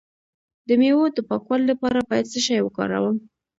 د 0.67 0.69
میوو 0.81 1.05
د 1.15 1.19
پاکوالي 1.29 1.65
لپاره 1.71 1.99
باید 2.09 2.29
څه 2.31 2.39
شی 2.45 2.57
وکاروم؟ 2.63 3.17